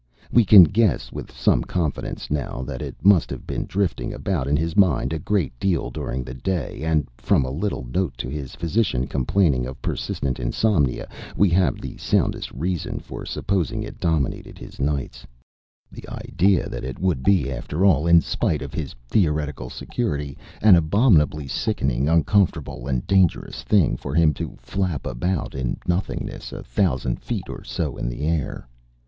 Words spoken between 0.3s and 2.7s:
We can guess with some confidence now